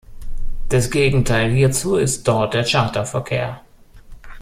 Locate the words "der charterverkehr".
2.55-3.61